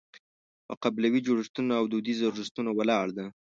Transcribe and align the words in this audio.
په 0.67 0.73
قبیلوي 0.83 1.19
جوړښتونو 1.27 1.71
او 1.79 1.83
دودیزو 1.91 2.27
ارزښتونو 2.29 2.69
ولاړه 2.73 3.11
ده. 3.17 3.25